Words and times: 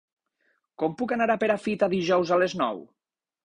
Com 0.83 0.95
puc 1.03 1.13
anar 1.19 1.29
a 1.35 1.37
Perafita 1.45 1.93
dijous 1.95 2.35
a 2.39 2.43
les 2.47 2.61
nou? 2.67 2.85